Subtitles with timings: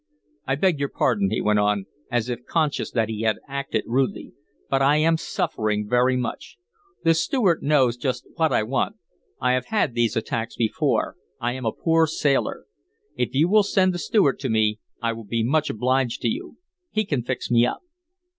[0.47, 4.33] "I beg your pardon," he went on, as if conscious that he had acted rudely,
[4.67, 6.57] "but I am suffering very much.
[7.03, 8.95] The steward knows just what I want.
[9.39, 11.17] I have had these attacks before.
[11.39, 12.65] I am a poor sailor.
[13.15, 16.57] If you will send the steward to me I will be obliged to you.
[16.89, 17.83] He can fix me up."